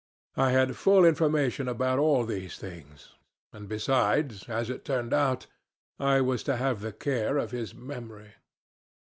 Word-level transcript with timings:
I 0.35 0.49
had 0.49 0.77
full 0.77 1.05
information 1.05 1.67
about 1.67 1.99
all 1.99 2.25
these 2.25 2.57
things, 2.57 3.13
and, 3.53 3.69
besides, 3.69 4.49
as 4.49 4.67
it 4.67 4.83
turned 4.83 5.13
out, 5.13 5.45
I 5.99 6.21
was 6.21 6.41
to 6.45 6.55
have 6.57 6.81
the 6.81 6.91
care 6.91 7.37
of 7.37 7.51
his 7.51 7.75
memory. 7.75 8.31